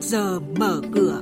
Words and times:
giờ 0.00 0.40
mở 0.40 0.80
cửa. 0.94 1.20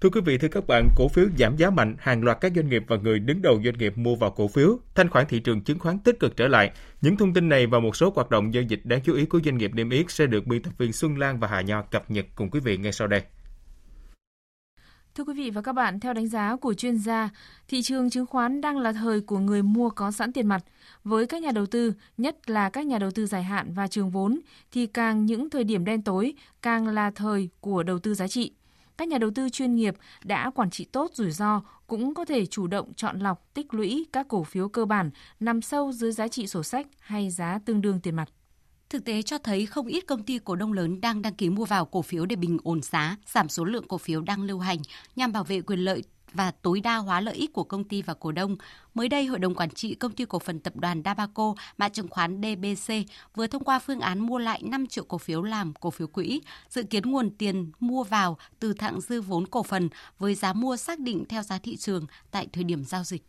Thưa 0.00 0.10
quý 0.10 0.20
vị, 0.20 0.38
thưa 0.38 0.48
các 0.48 0.66
bạn, 0.66 0.88
cổ 0.96 1.08
phiếu 1.08 1.26
giảm 1.38 1.56
giá 1.56 1.70
mạnh, 1.70 1.96
hàng 1.98 2.24
loạt 2.24 2.38
các 2.40 2.52
doanh 2.56 2.68
nghiệp 2.68 2.82
và 2.88 2.96
người 2.96 3.18
đứng 3.18 3.42
đầu 3.42 3.60
doanh 3.64 3.78
nghiệp 3.78 3.98
mua 3.98 4.14
vào 4.16 4.30
cổ 4.30 4.48
phiếu, 4.48 4.78
thanh 4.94 5.10
khoản 5.10 5.26
thị 5.28 5.40
trường 5.40 5.60
chứng 5.60 5.78
khoán 5.78 5.98
tích 5.98 6.20
cực 6.20 6.36
trở 6.36 6.48
lại. 6.48 6.70
Những 7.00 7.16
thông 7.16 7.34
tin 7.34 7.48
này 7.48 7.66
và 7.66 7.80
một 7.80 7.96
số 7.96 8.12
hoạt 8.14 8.30
động 8.30 8.54
giao 8.54 8.62
dịch 8.62 8.80
đáng 8.84 9.00
chú 9.04 9.14
ý 9.14 9.26
của 9.26 9.40
doanh 9.44 9.58
nghiệp 9.58 9.70
niêm 9.74 9.90
yết 9.90 10.10
sẽ 10.10 10.26
được 10.26 10.46
biên 10.46 10.62
tập 10.62 10.72
viên 10.78 10.92
Xuân 10.92 11.18
Lan 11.18 11.40
và 11.40 11.48
Hà 11.48 11.60
Nho 11.60 11.82
cập 11.82 12.10
nhật 12.10 12.26
cùng 12.34 12.50
quý 12.50 12.60
vị 12.60 12.76
ngay 12.76 12.92
sau 12.92 13.08
đây. 13.08 13.22
Thưa 15.16 15.24
quý 15.24 15.34
vị 15.34 15.50
và 15.50 15.62
các 15.62 15.72
bạn, 15.72 16.00
theo 16.00 16.12
đánh 16.12 16.26
giá 16.26 16.56
của 16.56 16.74
chuyên 16.74 16.98
gia, 16.98 17.30
thị 17.68 17.82
trường 17.82 18.10
chứng 18.10 18.26
khoán 18.26 18.60
đang 18.60 18.78
là 18.78 18.92
thời 18.92 19.20
của 19.20 19.38
người 19.38 19.62
mua 19.62 19.90
có 19.90 20.10
sẵn 20.10 20.32
tiền 20.32 20.46
mặt. 20.46 20.64
Với 21.04 21.26
các 21.26 21.42
nhà 21.42 21.52
đầu 21.52 21.66
tư, 21.66 21.92
nhất 22.18 22.50
là 22.50 22.70
các 22.70 22.86
nhà 22.86 22.98
đầu 22.98 23.10
tư 23.10 23.26
dài 23.26 23.42
hạn 23.42 23.72
và 23.74 23.86
trường 23.86 24.10
vốn, 24.10 24.40
thì 24.72 24.86
càng 24.86 25.26
những 25.26 25.50
thời 25.50 25.64
điểm 25.64 25.84
đen 25.84 26.02
tối, 26.02 26.34
càng 26.62 26.88
là 26.88 27.10
thời 27.10 27.48
của 27.60 27.82
đầu 27.82 27.98
tư 27.98 28.14
giá 28.14 28.28
trị. 28.28 28.52
Các 28.96 29.08
nhà 29.08 29.18
đầu 29.18 29.30
tư 29.34 29.48
chuyên 29.48 29.74
nghiệp 29.74 29.94
đã 30.24 30.50
quản 30.50 30.70
trị 30.70 30.84
tốt 30.84 31.10
rủi 31.14 31.30
ro 31.30 31.62
cũng 31.86 32.14
có 32.14 32.24
thể 32.24 32.46
chủ 32.46 32.66
động 32.66 32.94
chọn 32.94 33.18
lọc 33.18 33.54
tích 33.54 33.74
lũy 33.74 34.06
các 34.12 34.28
cổ 34.28 34.44
phiếu 34.44 34.68
cơ 34.68 34.84
bản 34.84 35.10
nằm 35.40 35.62
sâu 35.62 35.92
dưới 35.92 36.12
giá 36.12 36.28
trị 36.28 36.46
sổ 36.46 36.62
sách 36.62 36.86
hay 37.00 37.30
giá 37.30 37.58
tương 37.64 37.80
đương 37.80 38.00
tiền 38.00 38.16
mặt. 38.16 38.28
Thực 38.90 39.04
tế 39.04 39.22
cho 39.22 39.38
thấy 39.38 39.66
không 39.66 39.86
ít 39.86 40.06
công 40.06 40.22
ty 40.22 40.38
cổ 40.38 40.56
đông 40.56 40.72
lớn 40.72 41.00
đang 41.00 41.22
đăng 41.22 41.34
ký 41.34 41.50
mua 41.50 41.64
vào 41.64 41.84
cổ 41.84 42.02
phiếu 42.02 42.26
để 42.26 42.36
bình 42.36 42.58
ổn 42.64 42.82
giá, 42.82 43.16
giảm 43.26 43.48
số 43.48 43.64
lượng 43.64 43.88
cổ 43.88 43.98
phiếu 43.98 44.20
đang 44.20 44.42
lưu 44.42 44.58
hành 44.58 44.78
nhằm 45.16 45.32
bảo 45.32 45.44
vệ 45.44 45.60
quyền 45.60 45.78
lợi 45.78 46.02
và 46.32 46.50
tối 46.50 46.80
đa 46.80 46.96
hóa 46.96 47.20
lợi 47.20 47.34
ích 47.34 47.52
của 47.52 47.64
công 47.64 47.84
ty 47.84 48.02
và 48.02 48.14
cổ 48.14 48.32
đông. 48.32 48.56
Mới 48.94 49.08
đây, 49.08 49.26
Hội 49.26 49.38
đồng 49.38 49.54
Quản 49.54 49.70
trị 49.70 49.94
Công 49.94 50.12
ty 50.12 50.24
Cổ 50.24 50.38
phần 50.38 50.60
Tập 50.60 50.76
đoàn 50.76 51.02
Dabaco, 51.04 51.54
mã 51.78 51.88
chứng 51.88 52.08
khoán 52.08 52.42
DBC, 52.42 52.94
vừa 53.34 53.46
thông 53.46 53.64
qua 53.64 53.78
phương 53.78 54.00
án 54.00 54.18
mua 54.18 54.38
lại 54.38 54.62
5 54.62 54.86
triệu 54.86 55.04
cổ 55.04 55.18
phiếu 55.18 55.42
làm 55.42 55.74
cổ 55.74 55.90
phiếu 55.90 56.06
quỹ, 56.06 56.40
dự 56.68 56.82
kiến 56.82 57.10
nguồn 57.10 57.30
tiền 57.30 57.72
mua 57.80 58.04
vào 58.04 58.38
từ 58.60 58.72
thặng 58.72 59.00
dư 59.00 59.20
vốn 59.20 59.46
cổ 59.46 59.62
phần 59.62 59.88
với 60.18 60.34
giá 60.34 60.52
mua 60.52 60.76
xác 60.76 60.98
định 60.98 61.24
theo 61.28 61.42
giá 61.42 61.58
thị 61.58 61.76
trường 61.76 62.06
tại 62.30 62.48
thời 62.52 62.64
điểm 62.64 62.84
giao 62.84 63.04
dịch. 63.04 63.22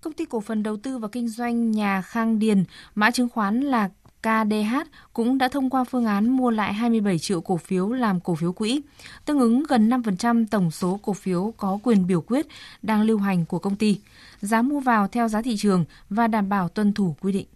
Công 0.00 0.12
ty 0.12 0.24
cổ 0.24 0.40
phần 0.40 0.62
đầu 0.62 0.76
tư 0.76 0.98
và 0.98 1.08
kinh 1.08 1.28
doanh 1.28 1.70
nhà 1.70 2.02
Khang 2.02 2.38
Điền, 2.38 2.64
mã 2.94 3.10
chứng 3.10 3.28
khoán 3.28 3.60
là 3.60 3.90
KDH 4.22 4.76
cũng 5.12 5.38
đã 5.38 5.48
thông 5.48 5.70
qua 5.70 5.84
phương 5.84 6.06
án 6.06 6.28
mua 6.28 6.50
lại 6.50 6.72
27 6.72 7.18
triệu 7.18 7.40
cổ 7.40 7.56
phiếu 7.56 7.88
làm 7.88 8.20
cổ 8.20 8.34
phiếu 8.34 8.52
quỹ, 8.52 8.82
tương 9.24 9.38
ứng 9.38 9.62
gần 9.68 9.90
5% 9.90 10.46
tổng 10.50 10.70
số 10.70 11.00
cổ 11.02 11.12
phiếu 11.12 11.54
có 11.56 11.78
quyền 11.82 12.06
biểu 12.06 12.20
quyết 12.20 12.46
đang 12.82 13.02
lưu 13.02 13.18
hành 13.18 13.46
của 13.46 13.58
công 13.58 13.76
ty. 13.76 14.00
Giá 14.40 14.62
mua 14.62 14.80
vào 14.80 15.08
theo 15.08 15.28
giá 15.28 15.42
thị 15.42 15.56
trường 15.56 15.84
và 16.10 16.26
đảm 16.26 16.48
bảo 16.48 16.68
tuân 16.68 16.92
thủ 16.92 17.16
quy 17.20 17.32
định. 17.32 17.46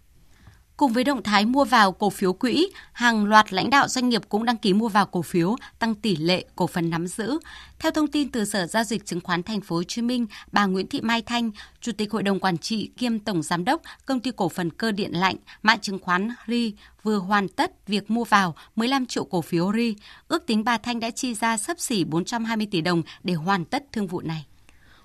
Cùng 0.77 0.93
với 0.93 1.05
động 1.05 1.23
thái 1.23 1.47
mua 1.47 1.65
vào 1.65 1.93
cổ 1.93 2.11
phiếu 2.11 2.33
quỹ, 2.33 2.69
hàng 2.93 3.25
loạt 3.25 3.53
lãnh 3.53 3.71
đạo 3.71 3.89
doanh 3.89 4.09
nghiệp 4.09 4.23
cũng 4.29 4.45
đăng 4.45 4.57
ký 4.57 4.73
mua 4.73 4.89
vào 4.89 5.07
cổ 5.07 5.23
phiếu, 5.23 5.57
tăng 5.79 5.95
tỷ 5.95 6.17
lệ 6.17 6.45
cổ 6.57 6.67
phần 6.67 6.91
nắm 6.91 7.07
giữ. 7.07 7.39
Theo 7.79 7.93
thông 7.93 8.09
tin 8.09 8.31
từ 8.31 8.45
Sở 8.45 8.67
giao 8.67 8.85
dịch 8.85 9.07
chứng 9.07 9.21
khoán 9.21 9.43
Thành 9.43 9.61
phố 9.61 9.77
Hồ 9.77 9.83
Chí 9.83 10.03
Minh, 10.03 10.27
bà 10.53 10.67
Nguyễn 10.67 10.87
Thị 10.87 11.01
Mai 11.01 11.23
Thanh, 11.23 11.51
Chủ 11.81 11.93
tịch 11.93 12.13
Hội 12.13 12.23
đồng 12.23 12.41
quản 12.41 12.59
trị 12.59 12.91
kiêm 12.97 13.19
Tổng 13.19 13.43
giám 13.43 13.65
đốc 13.65 13.83
Công 14.07 14.21
ty 14.21 14.31
cổ 14.37 14.49
phần 14.49 14.71
Cơ 14.71 14.93
điện 14.93 15.13
lạnh, 15.13 15.37
mã 15.63 15.77
chứng 15.77 15.99
khoán 15.99 16.29
RI 16.47 16.75
vừa 17.03 17.19
hoàn 17.19 17.49
tất 17.49 17.87
việc 17.87 18.11
mua 18.11 18.25
vào 18.25 18.55
15 18.77 19.07
triệu 19.07 19.25
cổ 19.25 19.43
phiếu 19.43 19.73
RI. 19.73 19.97
Ước 20.29 20.47
tính 20.47 20.65
bà 20.65 20.79
Thanh 20.79 21.01
đã 21.01 21.11
chi 21.11 21.35
ra 21.35 21.57
sấp 21.57 21.81
xỉ 21.81 22.05
420 22.05 22.67
tỷ 22.71 22.81
đồng 22.81 23.03
để 23.23 23.35
hoàn 23.35 23.65
tất 23.65 23.85
thương 23.93 24.07
vụ 24.07 24.21
này. 24.21 24.47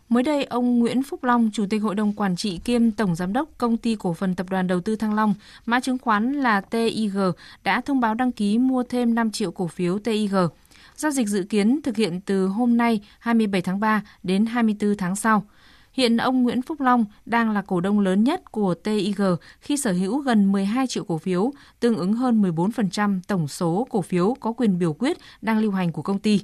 Mới 0.09 0.23
đây, 0.23 0.43
ông 0.43 0.79
Nguyễn 0.79 1.03
Phúc 1.03 1.23
Long, 1.23 1.49
Chủ 1.53 1.65
tịch 1.69 1.81
Hội 1.81 1.95
đồng 1.95 2.13
Quản 2.13 2.35
trị 2.35 2.57
kiêm 2.57 2.91
Tổng 2.91 3.15
Giám 3.15 3.33
đốc 3.33 3.49
Công 3.57 3.77
ty 3.77 3.95
Cổ 3.95 4.13
phần 4.13 4.35
Tập 4.35 4.49
đoàn 4.49 4.67
Đầu 4.67 4.81
tư 4.81 4.95
Thăng 4.95 5.13
Long, 5.13 5.33
mã 5.65 5.79
chứng 5.79 5.97
khoán 5.97 6.33
là 6.33 6.61
TIG, 6.61 7.17
đã 7.63 7.81
thông 7.81 7.99
báo 7.99 8.13
đăng 8.13 8.31
ký 8.31 8.57
mua 8.57 8.83
thêm 8.83 9.15
5 9.15 9.31
triệu 9.31 9.51
cổ 9.51 9.67
phiếu 9.67 9.99
TIG. 9.99 10.35
Giao 10.95 11.11
dịch 11.11 11.27
dự 11.27 11.43
kiến 11.43 11.79
thực 11.83 11.95
hiện 11.95 12.21
từ 12.21 12.47
hôm 12.47 12.77
nay 12.77 13.01
27 13.19 13.61
tháng 13.61 13.79
3 13.79 14.01
đến 14.23 14.45
24 14.45 14.97
tháng 14.97 15.15
sau. 15.15 15.45
Hiện 15.91 16.17
ông 16.17 16.43
Nguyễn 16.43 16.61
Phúc 16.61 16.81
Long 16.81 17.05
đang 17.25 17.51
là 17.51 17.61
cổ 17.61 17.81
đông 17.81 17.99
lớn 17.99 18.23
nhất 18.23 18.51
của 18.51 18.73
TIG 18.73 19.21
khi 19.61 19.77
sở 19.77 19.91
hữu 19.91 20.19
gần 20.19 20.51
12 20.51 20.87
triệu 20.87 21.03
cổ 21.03 21.17
phiếu, 21.17 21.51
tương 21.79 21.97
ứng 21.97 22.13
hơn 22.13 22.41
14% 22.41 23.19
tổng 23.27 23.47
số 23.47 23.87
cổ 23.89 24.01
phiếu 24.01 24.35
có 24.39 24.51
quyền 24.51 24.79
biểu 24.79 24.93
quyết 24.93 25.17
đang 25.41 25.59
lưu 25.59 25.71
hành 25.71 25.91
của 25.91 26.01
công 26.01 26.19
ty. 26.19 26.41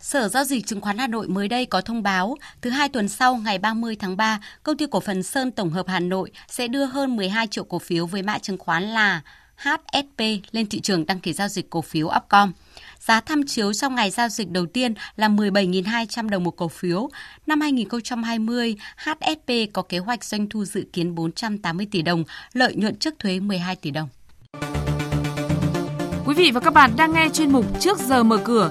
Sở 0.00 0.28
Giao 0.28 0.44
dịch 0.44 0.66
Chứng 0.66 0.80
khoán 0.80 0.98
Hà 0.98 1.06
Nội 1.06 1.28
mới 1.28 1.48
đây 1.48 1.66
có 1.66 1.80
thông 1.80 2.02
báo, 2.02 2.36
thứ 2.60 2.70
hai 2.70 2.88
tuần 2.88 3.08
sau 3.08 3.36
ngày 3.36 3.58
30 3.58 3.96
tháng 3.96 4.16
3, 4.16 4.40
công 4.62 4.76
ty 4.76 4.86
cổ 4.90 5.00
phần 5.00 5.22
Sơn 5.22 5.50
Tổng 5.50 5.70
hợp 5.70 5.88
Hà 5.88 6.00
Nội 6.00 6.30
sẽ 6.48 6.68
đưa 6.68 6.84
hơn 6.84 7.16
12 7.16 7.46
triệu 7.46 7.64
cổ 7.64 7.78
phiếu 7.78 8.06
với 8.06 8.22
mã 8.22 8.38
chứng 8.38 8.58
khoán 8.58 8.82
là 8.82 9.20
HSP 9.56 10.20
lên 10.52 10.66
thị 10.66 10.80
trường 10.80 11.06
đăng 11.06 11.20
ký 11.20 11.32
giao 11.32 11.48
dịch 11.48 11.70
cổ 11.70 11.82
phiếu 11.82 12.06
Upcom. 12.06 12.52
Giá 13.00 13.20
tham 13.20 13.46
chiếu 13.46 13.72
trong 13.72 13.94
ngày 13.94 14.10
giao 14.10 14.28
dịch 14.28 14.50
đầu 14.50 14.66
tiên 14.66 14.94
là 15.16 15.28
17.200 15.28 16.28
đồng 16.28 16.44
một 16.44 16.56
cổ 16.56 16.68
phiếu. 16.68 17.08
Năm 17.46 17.60
2020, 17.60 18.76
HSP 18.96 19.52
có 19.72 19.82
kế 19.82 19.98
hoạch 19.98 20.24
doanh 20.24 20.48
thu 20.48 20.64
dự 20.64 20.84
kiến 20.92 21.14
480 21.14 21.86
tỷ 21.90 22.02
đồng, 22.02 22.24
lợi 22.52 22.74
nhuận 22.74 22.96
trước 22.96 23.14
thuế 23.18 23.40
12 23.40 23.76
tỷ 23.76 23.90
đồng. 23.90 24.08
Quý 26.26 26.34
vị 26.34 26.50
và 26.50 26.60
các 26.60 26.74
bạn 26.74 26.90
đang 26.96 27.12
nghe 27.12 27.28
chuyên 27.32 27.52
mục 27.52 27.80
Trước 27.80 27.98
giờ 27.98 28.22
mở 28.22 28.38
cửa 28.44 28.70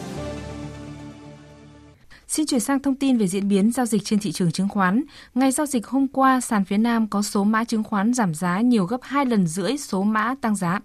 Xin 2.31 2.45
chuyển 2.45 2.59
sang 2.59 2.79
thông 2.79 2.95
tin 2.95 3.17
về 3.17 3.27
diễn 3.27 3.47
biến 3.47 3.71
giao 3.71 3.85
dịch 3.85 4.01
trên 4.05 4.19
thị 4.19 4.31
trường 4.31 4.51
chứng 4.51 4.69
khoán. 4.69 5.03
Ngày 5.35 5.51
giao 5.51 5.65
dịch 5.65 5.87
hôm 5.87 6.07
qua, 6.07 6.41
sàn 6.41 6.65
phía 6.65 6.77
Nam 6.77 7.07
có 7.07 7.21
số 7.21 7.43
mã 7.43 7.63
chứng 7.63 7.83
khoán 7.83 8.13
giảm 8.13 8.33
giá 8.33 8.61
nhiều 8.61 8.85
gấp 8.85 8.97
2 9.01 9.25
lần 9.25 9.47
rưỡi 9.47 9.77
số 9.77 10.03
mã 10.03 10.35
tăng 10.41 10.55
giá. 10.55 10.79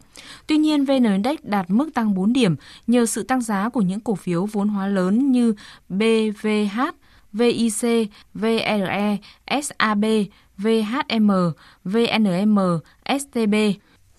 Tuy 0.47 0.56
nhiên, 0.56 0.85
VN 0.85 1.05
Index 1.05 1.39
đạt 1.43 1.71
mức 1.71 1.95
tăng 1.95 2.15
4 2.15 2.33
điểm 2.33 2.56
nhờ 2.87 3.06
sự 3.06 3.23
tăng 3.23 3.41
giá 3.41 3.69
của 3.69 3.81
những 3.81 4.01
cổ 4.01 4.15
phiếu 4.15 4.47
vốn 4.47 4.69
hóa 4.69 4.87
lớn 4.87 5.33
như 5.33 5.55
BVH, 5.89 6.81
VIC, 7.33 8.11
VRE, 8.35 9.17
SAB, 9.62 10.05
VHM, 10.59 11.31
VNM, 11.85 12.59
STB. 13.19 13.55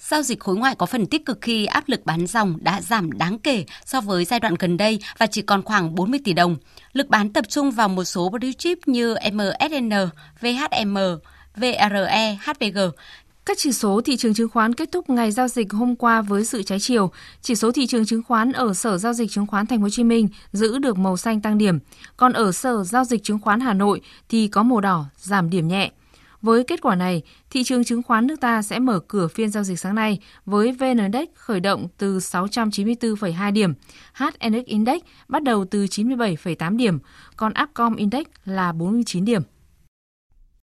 Giao 0.09 0.23
dịch 0.23 0.39
khối 0.39 0.55
ngoại 0.55 0.75
có 0.75 0.85
phần 0.85 1.05
tích 1.05 1.25
cực 1.25 1.37
khi 1.41 1.65
áp 1.65 1.83
lực 1.87 2.05
bán 2.05 2.27
dòng 2.27 2.57
đã 2.61 2.81
giảm 2.81 3.11
đáng 3.11 3.39
kể 3.39 3.65
so 3.85 4.01
với 4.01 4.25
giai 4.25 4.39
đoạn 4.39 4.55
gần 4.59 4.77
đây 4.77 4.99
và 5.17 5.27
chỉ 5.27 5.41
còn 5.41 5.63
khoảng 5.63 5.95
40 5.95 6.19
tỷ 6.23 6.33
đồng. 6.33 6.55
Lực 6.93 7.07
bán 7.07 7.33
tập 7.33 7.45
trung 7.49 7.71
vào 7.71 7.89
một 7.89 8.03
số 8.03 8.29
blue 8.29 8.51
chip 8.51 8.77
như 8.85 9.15
MSN, 9.33 9.91
VHM, 10.41 10.97
VRE, 11.55 12.37
HPG. 12.45 12.77
Các 13.45 13.57
chỉ 13.59 13.71
số 13.71 14.01
thị 14.01 14.17
trường 14.17 14.33
chứng 14.33 14.49
khoán 14.49 14.73
kết 14.73 14.89
thúc 14.91 15.09
ngày 15.09 15.31
giao 15.31 15.47
dịch 15.47 15.73
hôm 15.73 15.95
qua 15.95 16.21
với 16.21 16.45
sự 16.45 16.63
trái 16.63 16.79
chiều. 16.79 17.11
Chỉ 17.41 17.55
số 17.55 17.71
thị 17.71 17.87
trường 17.87 18.05
chứng 18.05 18.23
khoán 18.23 18.51
ở 18.51 18.73
Sở 18.73 18.97
giao 18.97 19.13
dịch 19.13 19.31
chứng 19.31 19.47
khoán 19.47 19.65
Thành 19.65 19.79
phố 19.79 19.83
Hồ 19.83 19.89
Chí 19.89 20.03
Minh 20.03 20.27
giữ 20.51 20.77
được 20.77 20.97
màu 20.97 21.17
xanh 21.17 21.41
tăng 21.41 21.57
điểm, 21.57 21.79
còn 22.17 22.33
ở 22.33 22.51
Sở 22.51 22.83
giao 22.83 23.03
dịch 23.03 23.23
chứng 23.23 23.39
khoán 23.39 23.59
Hà 23.59 23.73
Nội 23.73 24.01
thì 24.29 24.47
có 24.47 24.63
màu 24.63 24.81
đỏ 24.81 25.05
giảm 25.17 25.49
điểm 25.49 25.67
nhẹ. 25.67 25.91
Với 26.47 26.63
kết 26.63 26.81
quả 26.81 26.95
này, 26.95 27.21
thị 27.49 27.63
trường 27.63 27.83
chứng 27.83 28.03
khoán 28.03 28.27
nước 28.27 28.41
ta 28.41 28.61
sẽ 28.61 28.79
mở 28.79 28.99
cửa 29.07 29.27
phiên 29.27 29.49
giao 29.49 29.63
dịch 29.63 29.79
sáng 29.79 29.95
nay 29.95 30.19
với 30.45 30.71
VN 30.71 30.97
Index 30.97 31.27
khởi 31.35 31.59
động 31.59 31.87
từ 31.97 32.17
694,2 32.17 33.51
điểm, 33.51 33.73
HNX 34.13 34.65
Index 34.65 35.01
bắt 35.27 35.43
đầu 35.43 35.65
từ 35.65 35.85
97,8 35.85 36.77
điểm, 36.77 36.99
còn 37.37 37.53
Upcom 37.63 37.95
Index 37.95 38.25
là 38.45 38.71
49 38.71 39.25
điểm. 39.25 39.41